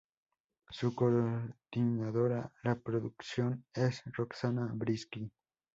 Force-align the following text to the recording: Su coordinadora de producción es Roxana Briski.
Su 0.71 0.95
coordinadora 0.95 2.51
de 2.63 2.75
producción 2.75 3.65
es 3.71 4.01
Roxana 4.05 4.71
Briski. 4.73 5.31